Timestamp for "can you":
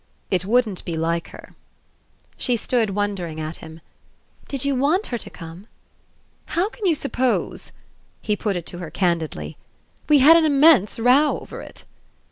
6.69-6.95